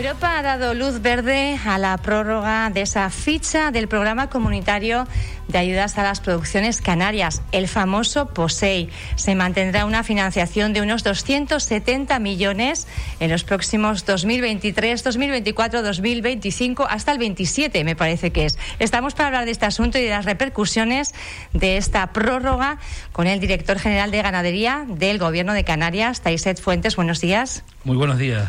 [0.00, 5.06] Europa ha dado luz verde a la prórroga de esa ficha del programa comunitario
[5.46, 8.88] de ayudas a las producciones canarias, el famoso POSEI.
[9.16, 12.88] Se mantendrá una financiación de unos 270 millones
[13.20, 18.58] en los próximos 2023, 2024, 2025, hasta el 27, me parece que es.
[18.78, 21.12] Estamos para hablar de este asunto y de las repercusiones
[21.52, 22.78] de esta prórroga
[23.12, 26.96] con el director general de ganadería del Gobierno de Canarias, Taiset Fuentes.
[26.96, 27.64] Buenos días.
[27.84, 28.48] Muy buenos días.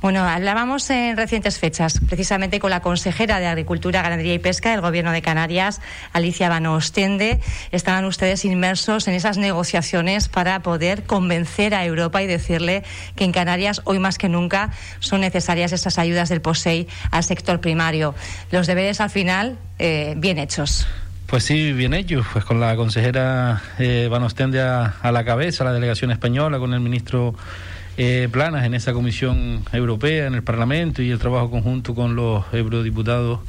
[0.00, 4.80] Bueno, hablábamos en recientes fechas, precisamente con la consejera de Agricultura, Ganadería y Pesca del
[4.80, 5.80] Gobierno de Canarias,
[6.12, 7.40] Alicia Bano Ostende.
[7.72, 12.82] Estaban ustedes inmersos en esas negociaciones para poder convencer a Europa y decirle
[13.16, 14.70] que en Canarias, hoy más que nunca,
[15.00, 18.14] son necesarias esas ayudas del POSEI al sector primario.
[18.50, 20.86] Los deberes, al final, eh, bien hechos.
[21.26, 22.26] Pues sí, bien hechos.
[22.32, 26.80] Pues con la consejera eh, Van Ostende a la cabeza, la delegación española, con el
[26.80, 27.36] ministro
[27.96, 32.44] eh, planas en esa Comisión Europea, en el Parlamento y el trabajo conjunto con los
[32.52, 33.40] eurodiputados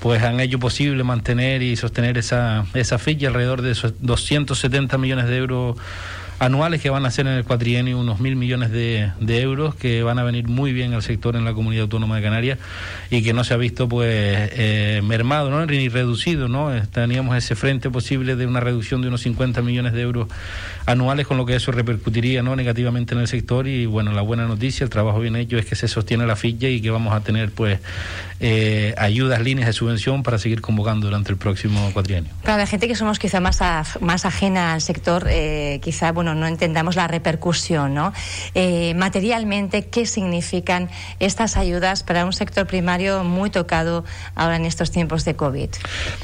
[0.00, 5.26] pues han hecho posible mantener y sostener esa, esa ficha alrededor de esos 270 millones
[5.28, 5.76] de euros
[6.44, 10.18] anuales que van a ser en el cuatrienio unos mil millones de, euros que van
[10.18, 12.58] a venir muy bien al sector en la comunidad autónoma de Canarias
[13.10, 15.64] y que no se ha visto pues eh, mermado ¿no?
[15.66, 20.02] ni reducido no teníamos ese frente posible de una reducción de unos 50 millones de
[20.02, 20.28] euros
[20.86, 24.46] anuales con lo que eso repercutiría no negativamente en el sector y bueno la buena
[24.46, 27.20] noticia el trabajo bien hecho es que se sostiene la ficha y que vamos a
[27.20, 27.80] tener pues
[28.40, 32.30] eh, ayudas líneas de subvención para seguir convocando durante el próximo cuatrienio.
[32.42, 33.60] Para la gente que somos quizá más
[34.00, 38.12] más ajena al sector eh, quizá bueno no entendamos la repercusión, ¿no?
[38.54, 40.88] Eh, materialmente, ¿qué significan
[41.20, 44.04] estas ayudas para un sector primario muy tocado
[44.34, 45.70] ahora en estos tiempos de COVID?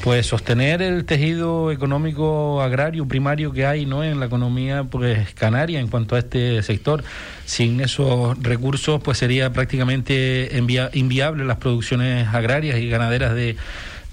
[0.03, 4.03] Pues sostener el tejido económico agrario primario que hay, ¿no?
[4.03, 7.03] En la economía pues canaria en cuanto a este sector.
[7.45, 10.49] Sin esos recursos, pues sería prácticamente
[10.93, 13.57] inviable las producciones agrarias y ganaderas de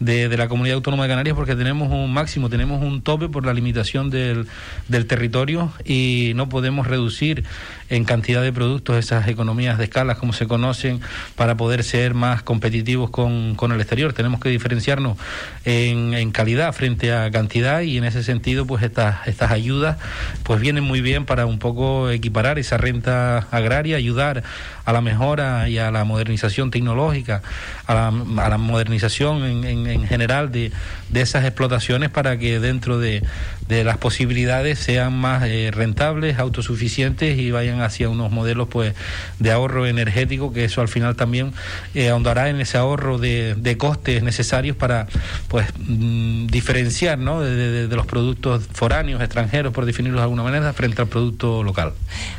[0.01, 3.53] de, la comunidad autónoma de Canarias porque tenemos un máximo, tenemos un tope por la
[3.53, 4.47] limitación del,
[4.89, 7.45] del territorio y no podemos reducir
[7.91, 11.00] en cantidad de productos esas economías de escala como se conocen
[11.37, 14.12] para poder ser más competitivos con, con el exterior.
[14.12, 15.16] Tenemos que diferenciarnos
[15.65, 19.97] en, calidad frente a cantidad y en ese sentido pues estas, estas ayudas
[20.43, 24.43] pues vienen muy bien para un poco equiparar esa renta agraria, ayudar
[24.84, 27.43] a la mejora y a la modernización tecnológica,
[27.87, 30.72] a la, modernización en general de,
[31.10, 33.22] de, esas explotaciones para que dentro de,
[33.69, 38.94] de las posibilidades sean más eh, rentables, autosuficientes y vayan hacia unos modelos pues
[39.39, 41.53] de ahorro energético, que eso al final también
[41.94, 45.06] eh, ahondará en ese ahorro de, de, costes necesarios para
[45.49, 47.41] pues mm, diferenciar ¿no?
[47.41, 51.62] de, de, de, los productos foráneos, extranjeros, por definirlos de alguna manera, frente al producto
[51.62, 51.93] local.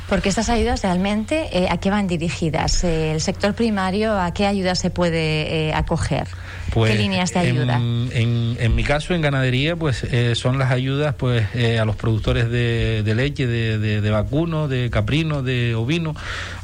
[0.07, 2.83] Porque estas ayudas realmente, eh, ¿a qué van dirigidas?
[2.83, 6.27] Eh, ¿El sector primario a qué ayudas se puede acoger?
[6.71, 7.77] Pues, ¿Qué líneas de ayuda?
[7.77, 11.47] En, en, en mi caso, en ganadería, pues son las ayudas pues
[11.79, 16.15] a los productores de, leche, de, vacuno, de caprino, de ovino,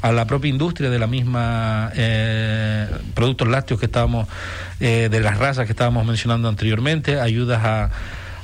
[0.02, 4.28] a la propia industria de la misma eh, productos lácteos que estábamos,
[4.80, 7.92] eh, de las razas que estábamos mencionando anteriormente, ayudas a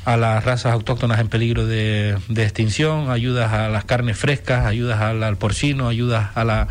[0.04, 5.00] a las razas autóctonas en peligro de, de, extinción, ayudas a las carnes frescas, ayudas
[5.00, 6.68] al, al porcino, ayudas a la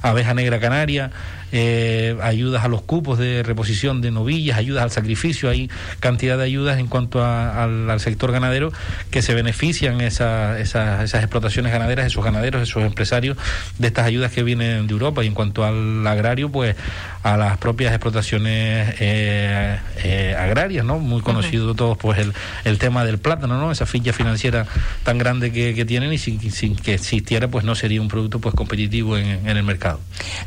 [0.00, 1.10] abeja negra canaria,
[1.52, 5.70] eh, ayudas a los cupos de reposición de novillas, ayudas al sacrificio, hay
[6.00, 8.72] cantidad de ayudas en cuanto a, al, al, sector ganadero
[9.10, 13.36] que se benefician esa, esa, esas explotaciones ganaderas, esos ganaderos, esos empresarios
[13.78, 15.24] de estas ayudas que vienen de Europa.
[15.24, 16.76] Y en cuanto al agrario, pues
[17.22, 20.98] a las propias explotaciones eh, eh, agrarias, ¿no?
[20.98, 21.76] Muy conocido uh -huh.
[21.76, 22.32] todos, pues el,
[22.64, 23.72] el tema del plátano, ¿no?
[23.72, 24.66] Esa ficha financiera
[25.04, 28.38] tan grande que, que tienen y sin, sin, que existiera, pues no sería un producto
[28.38, 30.00] pues competitivo en, en el mercado.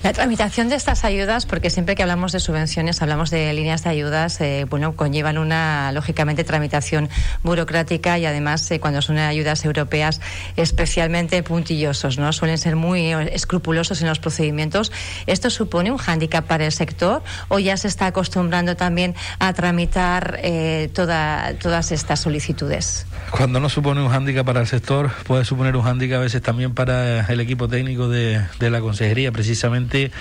[0.03, 3.89] La tramitación de estas ayudas, porque siempre que hablamos de subvenciones, hablamos de líneas de
[3.89, 7.07] ayudas, eh, bueno, conllevan una, lógicamente, tramitación
[7.43, 10.19] burocrática y además, eh, cuando son ayudas europeas,
[10.57, 12.33] especialmente puntillosos, ¿no?
[12.33, 14.91] Suelen ser muy escrupulosos en los procedimientos.
[15.27, 20.41] ¿Esto supone un hándicap para el sector o ya se está acostumbrando también a tramitar
[20.43, 23.05] eh, toda, todas estas solicitudes?
[23.29, 26.73] Cuando no supone un hándicap para el sector, puede suponer un hándicap a veces también
[26.73, 29.31] para el equipo técnico de, de la consejería.
[29.31, 30.11] Precisamente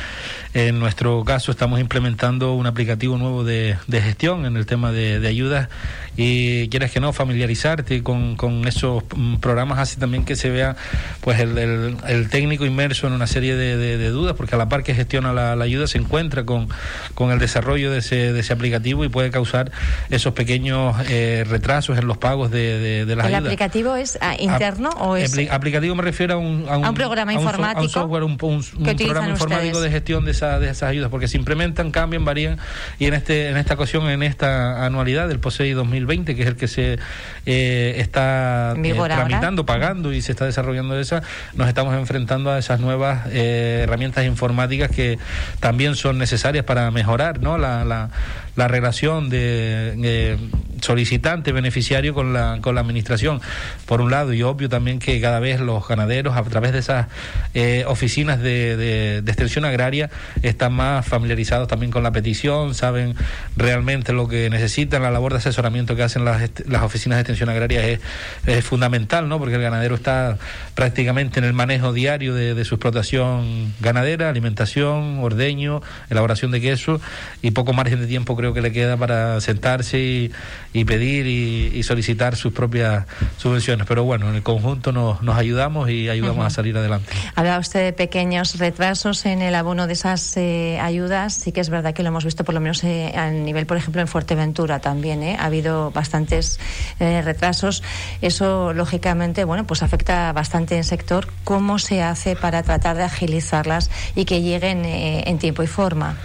[0.53, 5.21] en nuestro caso estamos implementando un aplicativo nuevo de, de gestión en el tema de,
[5.21, 5.69] de ayudas
[6.17, 10.75] y quieres que no familiarizarte con, con esos mm, programas hace también que se vea
[11.21, 14.83] pues el, el, técnico inmerso en una serie de, de, dudas porque a la par
[14.83, 16.69] que gestiona la, ayuda se encuentra con,
[17.15, 19.71] con el desarrollo de ese, de ese aplicativo y puede causar
[20.11, 23.41] esos pequeños eh, retrasos en los pagos de, de, las ¿El ayudas.
[23.41, 25.39] ¿El aplicativo es ah, interno o es...?
[25.51, 27.83] aplicativo me refiero a un, a un, programa informático.
[27.83, 31.91] un software, un, programa informático de gestión de, esa, de esas ayudas porque se implementan,
[31.91, 32.59] cambian, varían
[32.99, 36.57] y en este en esta ocasión, en esta anualidad del POSEI 2020, que es el
[36.57, 36.99] que se
[37.47, 41.23] eh, está eh, tramitando, pagando y se está desarrollando esa,
[41.55, 45.19] nos estamos enfrentando a esas nuevas eh, herramientas informáticas que
[45.61, 47.59] también son necesarias para mejorar ¿no?
[47.59, 48.11] la, la,
[48.57, 50.39] la relación de
[50.81, 53.41] solicitante beneficiario con la, con la administración,
[53.87, 57.07] por un lado, y obvio también que cada vez los ganaderos, a través de esas
[57.55, 60.11] eh, oficinas de, de, extensión agraria,
[60.43, 63.15] están más familiarizados también con la petición, saben
[63.57, 67.49] realmente lo que necesitan, la labor de asesoramiento que hacen las, las oficinas de extensión
[67.49, 68.01] agraria es,
[68.47, 69.39] es fundamental, ¿no?
[69.39, 70.39] porque el ganadero está
[70.75, 77.01] prácticamente en el manejo diario de, de su explotación ganadera, alimentación, ordeño, elaboración de queso,
[77.43, 80.33] y poco margen de tiempo creo que le queda para sentarse y,
[80.73, 83.07] y pedir y, solicitar sus propias
[83.39, 83.87] subvenciones.
[83.87, 87.11] Pero bueno, en el conjunto nos, nos ayudamos y ayudamos a salir adelante.
[87.35, 91.35] Hablaba usted de pequeños retrasos en el abono de esas eh, ayudas.
[91.35, 93.77] Sí que es verdad que lo hemos visto por lo menos eh, a nivel, por
[93.77, 95.23] ejemplo, en Fuerteventura también.
[95.23, 95.37] ¿eh?
[95.41, 96.61] Ha habido bastantes
[96.99, 97.83] retrasos.
[98.21, 101.29] Eso, lógicamente, bueno, pues afecta bastante en sector.
[101.45, 106.17] ¿Cómo se hace para tratar de agilizarlas y que lleguen en tiempo y forma?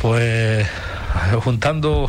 [0.00, 0.66] Pues
[1.44, 2.08] juntando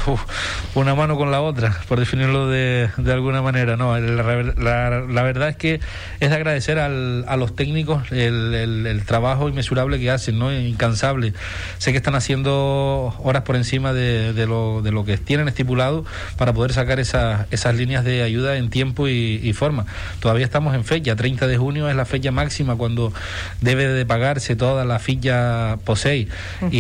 [0.76, 3.76] una mano con la otra, por definirlo de, de alguna manera.
[3.76, 5.80] No, la, la, verdad es que
[6.20, 10.54] es de agradecer al, a los técnicos el, el, trabajo inmesurable que hacen, ¿no?
[10.54, 11.34] incansable.
[11.78, 16.06] Sé que están haciendo horas por encima de, de, lo, de lo que tienen estipulado
[16.38, 19.86] para poder sacar esa, esas líneas de ayuda en tiempo y, forma.
[20.20, 23.14] Todavía estamos en fecha, 30 de junio es la fecha máxima cuando
[23.62, 26.28] debe de pagarse toda la ficha POSEI.
[26.72, 26.80] y,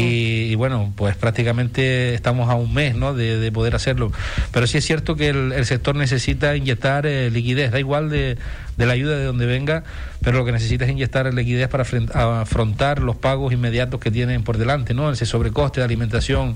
[0.49, 3.13] y bueno, pues prácticamente estamos a un mes ¿no?
[3.13, 4.11] de, poder hacerlo.
[4.51, 8.37] Pero sí es cierto que el, sector necesita inyectar eh, liquidez, da igual de,
[8.77, 9.83] de la ayuda de donde venga,
[10.23, 11.83] pero lo que necesita es inyectar liquidez para
[12.41, 15.11] afrontar los pagos inmediatos que tienen por delante, ¿no?
[15.11, 16.55] Ese sobrecoste de alimentación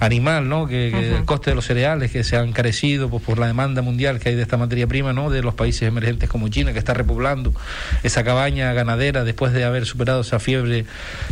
[0.00, 0.66] animal, ¿no?
[0.66, 4.18] Que, el coste de los cereales que se han carecido pues, por la demanda mundial
[4.18, 5.30] que hay de esta materia prima, ¿no?
[5.30, 7.54] De los países emergentes como China, que está repoblando
[8.02, 10.84] esa cabaña ganadera después de haber superado esa fiebre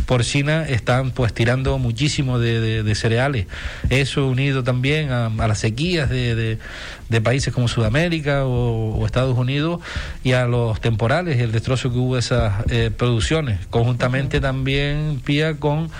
[0.05, 3.47] porcina, están pues tirando muchísimo de, cereales.
[3.89, 6.57] Eso unido también a, las sequías de,
[7.09, 9.81] de, países como Sudamérica o, o Estados Unidos
[10.25, 13.59] y a los temporales y el destrozo que hubo de esas eh, producciones.
[13.69, 15.91] Conjuntamente también pía con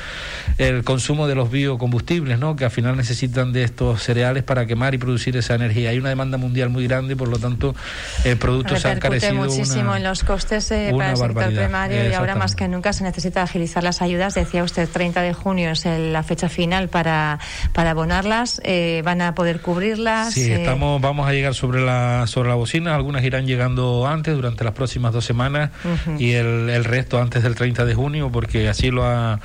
[0.58, 2.56] el consumo de los biocombustibles, ¿no?
[2.56, 5.92] que al final necesitan de estos cereales para quemar y producir esa energía.
[5.92, 7.76] Hay una demanda mundial muy grande, por lo tanto
[8.24, 12.14] el producto se ha encarecido muchísimo en los costes eh, para el sector primario y
[12.14, 14.34] ahora más que nunca se necesita agilizar las ayudas.
[14.34, 17.38] Decía usted, 30 de junio es la fecha final para,
[17.74, 18.60] para abonarlas.
[18.64, 20.34] Eh, ¿Van a poder cubrirlas?
[20.34, 22.96] Sí, estamos, vamos a llegar sobre la, sobre la bocina.
[22.96, 25.72] Algunas irán llegando antes, durante las próximas dos semanas,
[26.18, 29.40] y el, el resto antes del 30 de junio, porque así lo ha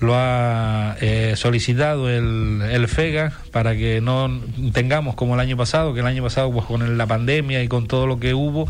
[0.00, 4.40] lo ha eh, solicitado el, el, FEGA para que no
[4.72, 7.86] tengamos como el año pasado, que el año pasado pues con la pandemia y con
[7.86, 8.66] todo lo que hubo,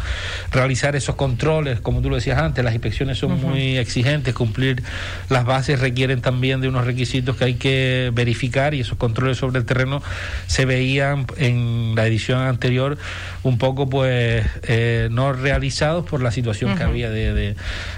[0.51, 4.83] realizar esos controles, como tú lo decías antes, las inspecciones son muy exigentes, cumplir
[5.29, 9.61] las bases requieren también de unos requisitos que hay que verificar y esos controles sobre
[9.61, 10.03] el terreno
[10.47, 12.99] se veían en la edición anterior
[13.43, 17.57] un poco pues eh, no realizados por la situación que había de, de,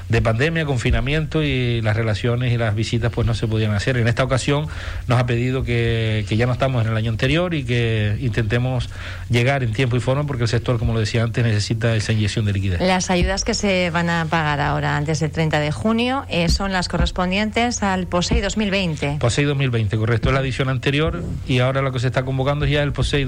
[0.09, 3.97] de pandemia, confinamiento y las relaciones y las visitas pues no se podían hacer.
[3.97, 4.67] En esta ocasión
[5.07, 8.91] nos ha pedido que, ya no estamos en el año anterior y que intentemos
[9.31, 12.45] llegar en tiempo y forma porque el sector, como lo decía antes, necesita esa inyección
[12.45, 12.81] de liquidez.
[12.81, 16.73] Las ayudas que se van a pagar ahora antes del 30 de junio eh, son
[16.73, 19.17] las correspondientes al POSEI 2020.
[19.21, 20.29] POSEI 2020, correcto.
[20.29, 23.25] Es la edición anterior y ahora lo que se está convocando es ya el POSEI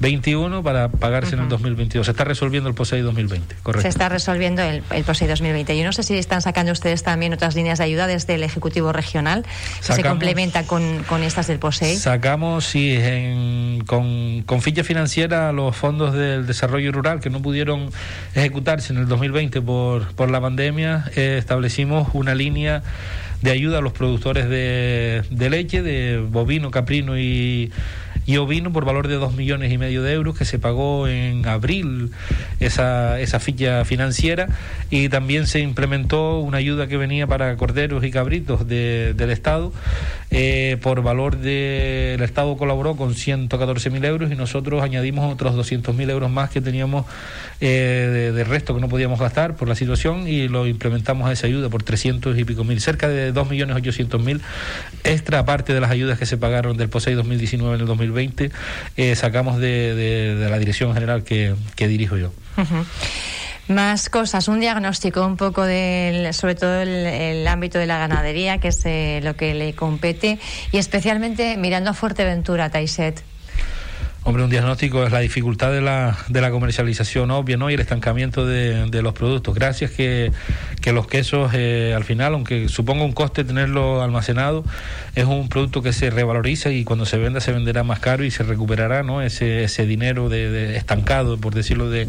[0.00, 2.06] 2021 para pagarse en el 2022.
[2.06, 3.82] Se está resolviendo el POSEI 2020, correcto.
[3.82, 5.78] Se está resolviendo el, el POSEI 2020.
[5.78, 8.92] Yo no sé si están sacando ustedes también otras líneas de ayuda desde el Ejecutivo
[8.92, 9.44] regional
[9.86, 11.96] que se complementa con, con, estas del POSEI?
[11.96, 12.98] Sacamos, sí,
[13.86, 17.90] con, con ficha financiera los fondos del desarrollo rural que no pudieron
[18.34, 22.82] ejecutarse en el 2020 por, por la pandemia, eh, establecimos una línea
[23.42, 27.70] de ayuda a los productores de, de leche, de bovino, caprino y
[28.26, 31.46] y ovino por valor de dos millones y medio de euros que se pagó en
[31.46, 32.10] abril
[32.60, 34.48] esa, esa ficha financiera.
[34.90, 39.72] Y también se implementó una ayuda que venía para corderos y cabritos del Estado
[40.36, 46.10] eh, por valor de el Estado colaboró con 114.000 euros y nosotros añadimos otros 200.000
[46.10, 47.06] euros más que teníamos
[47.60, 51.46] eh, de, resto que no podíamos gastar por la situación y lo implementamos a esa
[51.46, 54.40] ayuda por 300 y pico mil, cerca de 2.800.000
[55.04, 58.13] extra aparte de las ayudas que se pagaron del POSEI 2019 en el 2020,
[58.96, 62.32] eh, sacamos de, la dirección general que, dirijo yo.
[63.68, 68.68] Más cosas, un diagnóstico un poco del, sobre todo el, ámbito de la ganadería, que
[68.68, 70.38] es eh, lo que le compete,
[70.70, 73.22] y especialmente mirando a Fuerteventura, Taiset.
[74.26, 77.70] Hombre, un diagnóstico es la dificultad de la, de la comercialización obvia ¿no?
[77.70, 79.54] y el estancamiento de, de los productos.
[79.54, 80.32] Gracias que,
[80.80, 84.64] que los quesos, eh, al final, aunque suponga un coste tenerlo almacenado,
[85.14, 88.30] es un producto que se revaloriza y cuando se venda se venderá más caro y
[88.30, 89.20] se recuperará ¿no?
[89.20, 92.08] ese, ese dinero de estancado, por decirlo de,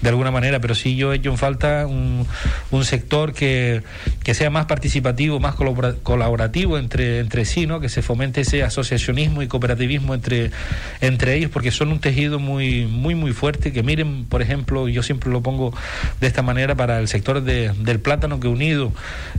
[0.00, 2.26] de alguna manera, pero sí yo he hecho en falta un,
[2.70, 3.82] un sector que,
[4.22, 7.80] que, sea más participativo, más colaborativo entre, entre sí, ¿no?
[7.80, 10.50] que se fomente ese asociacionismo y cooperativismo entre,
[11.00, 15.02] entre ellos, porque son un tejido muy, muy, muy fuerte, que miren, por ejemplo, yo
[15.02, 15.74] siempre lo pongo
[16.20, 18.92] de esta manera para el sector de, del plátano, que unido,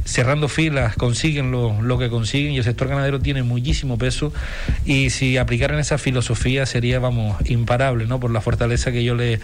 [0.06, 4.32] cerrando filas, consiguen lo, lo que consiguen, y el sector ganadero tiene muchísimo peso,
[4.86, 8.20] y si aplicaran esa filosofía sería, vamos, imparable, ¿no?
[8.20, 9.39] por la fortaleza que yo, le,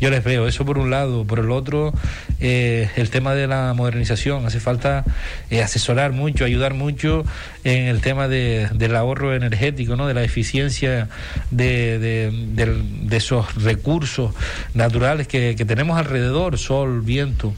[0.00, 0.46] yo les veo.
[0.64, 1.24] Por un lado.
[1.24, 1.92] Por el otro,
[2.40, 4.46] eh, el tema de la modernización.
[4.46, 5.04] Hace falta
[5.50, 7.24] eh, asesorar mucho, ayudar mucho
[7.64, 10.06] en el tema de, del ahorro energético, ¿no?
[10.06, 11.08] de la eficiencia
[11.50, 14.32] de, de, esos recursos
[14.74, 17.52] naturales que, tenemos alrededor, sol, viento,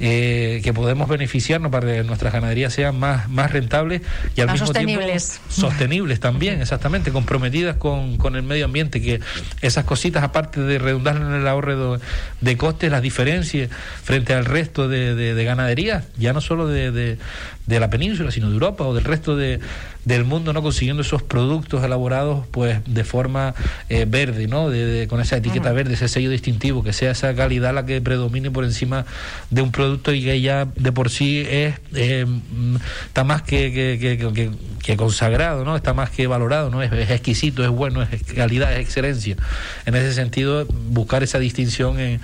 [0.00, 4.02] eh, que podemos beneficiarnos para que nuestras ganaderías sean más, más rentables
[4.36, 5.40] y al mismo sostenibles.
[5.40, 9.20] tiempo sostenibles también, exactamente, comprometidas con, con el medio ambiente, que
[9.62, 12.00] esas cositas, aparte de redundar en el ahorro
[12.40, 13.70] de costes, las diferencias
[14.02, 17.18] frente al resto de, de, ganaderías, ya no solo de, de,
[17.66, 19.60] la península, sino de Europa o del resto de,
[20.04, 20.62] del mundo, ¿no?
[20.62, 23.54] Consiguiendo esos productos elaborados, pues, de forma
[23.88, 24.68] eh, verde, ¿no?
[24.68, 28.50] De, con esa etiqueta verde, ese sello distintivo, que sea esa calidad la que predomine
[28.50, 29.06] por encima
[29.50, 32.26] de un producto y que ya de por sí es, eh,
[33.06, 34.50] está más que, que,
[34.82, 35.74] que, consagrado, ¿no?
[35.76, 36.82] Está más que valorado, ¿no?
[36.82, 39.36] Es, exquisito, es bueno, es calidad, es excelencia.
[39.86, 42.20] En ese sentido, buscar esa distinción en,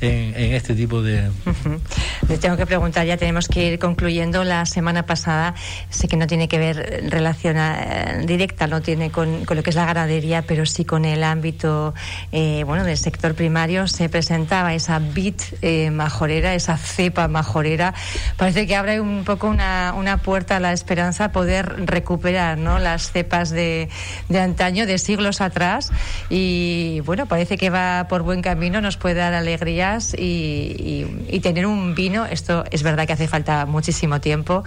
[0.00, 1.30] en, este tipo de...
[2.28, 4.42] Le tengo que preguntar, ya tenemos que ir concluyendo.
[4.42, 5.54] La semana pasada,
[5.88, 9.76] sé que no tiene que ver relación eh, directa, no tiene con, lo que es
[9.76, 11.94] la ganadería, pero sí con el ámbito
[12.32, 13.86] eh, bueno del sector primario.
[13.86, 17.94] Se presentaba esa bit eh, majorera, esa cepa majorera.
[18.36, 22.78] Parece que abre un poco una, una puerta a la esperanza poder recuperar ¿no?
[22.78, 23.88] las cepas de,
[24.28, 25.92] de antaño, de siglos atrás.
[26.28, 31.94] Y bueno, parece que va por buen camino, nos puede dar alegrías y tener un
[31.94, 32.26] vino.
[32.26, 34.64] Esto es verdad que hace falta muchísimo tiempo,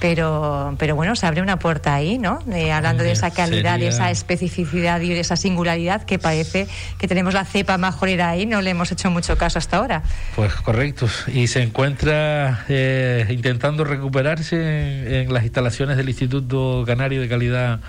[0.00, 2.40] pero, pero bueno, se abre una puerta ahí, ¿no?
[2.72, 6.66] hablando de esa calidad, de esa especificidad y de esa singularidad que parece
[6.98, 10.02] que tenemos la cepa majorera ahí, no le hemos hecho mucho caso hasta ahora.
[10.36, 17.28] Pues correcto, y se encuentra eh, intentando recuperarse en, las instalaciones del Instituto Canario de
[17.28, 17.80] Calidad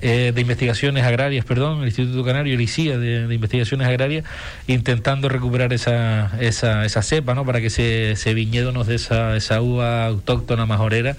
[0.00, 4.24] eh, de Investigaciones Agrarias, perdón, el Instituto Canario, el ICIA de, Investigaciones Agrarias,
[4.66, 7.44] intentando recuperar esa, esa, esa cepa, ¿no?
[7.44, 11.16] Para que ese, ese viñedo nos dé esa, esa uva autóctona majorera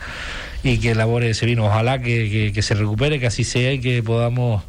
[0.64, 1.66] y que elabore ese vino.
[1.66, 4.64] Ojalá que, que, se recupere, que así sea y que podamos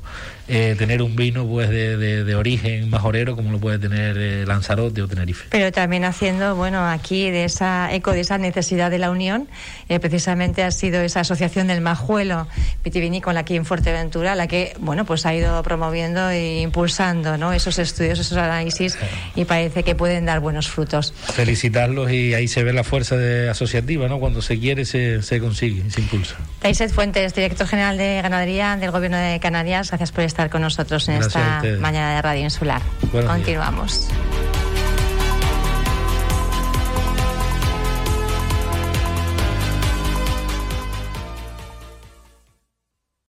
[0.49, 5.01] eh, tener un vino pues de, de, origen majorero como lo puede tener eh, Lanzarote
[5.01, 5.47] o Tenerife.
[5.51, 9.49] Pero también haciendo, bueno, aquí de esa eco de esa necesidad de la unión,
[9.89, 12.49] eh, precisamente ha sido esa asociación del Majuelo
[12.85, 17.53] vitivinícola aquí en Fuerteventura la que, bueno, pues ha ido promoviendo e impulsando, ¿no?
[17.53, 18.99] Esos estudios, esos análisis
[19.37, 21.15] y parece que pueden dar buenos frutos.
[21.33, 24.19] Felicitarlos y ahí se ve la fuerza de asociativa, ¿no?
[24.19, 26.37] Cuando se quiere se, se consigue, se impulsa.
[26.61, 31.09] Taiset Fuentes, director general de Ganadería del Gobierno de Canarias, gracias por estar con nosotros
[31.09, 32.83] en esta mañana de Radio Insular.
[33.11, 34.09] Continuamos.